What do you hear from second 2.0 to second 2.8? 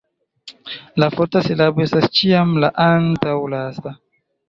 ĉiam la